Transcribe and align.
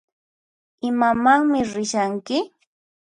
Imamanmi 0.89 1.59
rishanki? 1.73 2.37